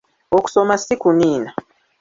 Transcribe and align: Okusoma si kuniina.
Okusoma 0.37 0.73
si 0.83 0.93
kuniina. 1.01 1.49